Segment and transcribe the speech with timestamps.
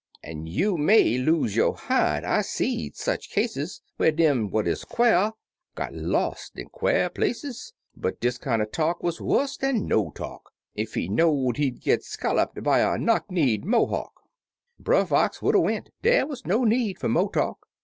[0.23, 5.33] "An' you may lose yo' hide— I've seed sech cases, Whar dem what 'uz quare
[5.75, 10.95] got los' in quare places." But dis kinder talk wuz wuss dan no talk— Ef
[10.95, 14.21] he know'd he'd git scolloped by a knock kneed Mohawk,
[14.79, 17.67] Brer Fox would 'a' went— dey wuz no needs fer tno' talk.